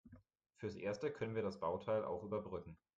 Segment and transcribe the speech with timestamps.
[0.55, 2.75] Fürs Erste können wir das Bauteil auch überbrücken.